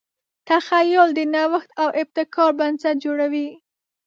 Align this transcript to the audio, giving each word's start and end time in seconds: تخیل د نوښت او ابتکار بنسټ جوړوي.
تخیل 0.49 1.09
د 1.15 1.19
نوښت 1.33 1.69
او 1.81 1.87
ابتکار 2.01 2.51
بنسټ 2.59 2.95
جوړوي. 3.05 3.47